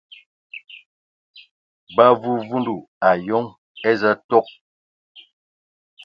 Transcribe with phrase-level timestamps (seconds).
[1.95, 2.75] Ba vuvundu
[3.09, 3.45] ayoŋ
[3.89, 4.47] eza tok.